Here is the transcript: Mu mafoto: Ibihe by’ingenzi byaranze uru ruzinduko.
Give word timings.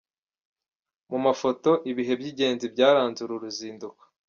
Mu 1.09 1.17
mafoto: 1.25 1.69
Ibihe 1.91 2.13
by’ingenzi 2.19 2.65
byaranze 2.73 3.19
uru 3.21 3.35
ruzinduko. 3.43 4.01